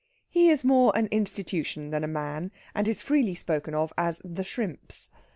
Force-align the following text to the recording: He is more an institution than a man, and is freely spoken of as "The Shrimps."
He 0.31 0.49
is 0.49 0.65
more 0.65 0.91
an 0.97 1.05
institution 1.11 1.91
than 1.91 2.03
a 2.03 2.07
man, 2.07 2.51
and 2.73 2.87
is 2.87 3.03
freely 3.03 3.35
spoken 3.35 3.75
of 3.75 3.93
as 3.99 4.19
"The 4.25 4.43
Shrimps." 4.43 5.11